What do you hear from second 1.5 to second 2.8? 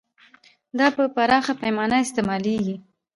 پیمانه استعمالیږي.